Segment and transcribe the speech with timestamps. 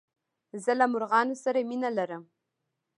[0.63, 2.23] زه له مرغانو سره مينه لرم.